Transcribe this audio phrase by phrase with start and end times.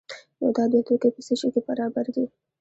[0.39, 2.25] نو دا دوه توکي په څه شي کې برابر دي؟